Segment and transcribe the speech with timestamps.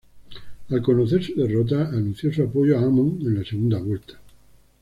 [0.69, 4.19] Al conocer su derrota anunció su apoyo a Hamon en la segunda vuelta.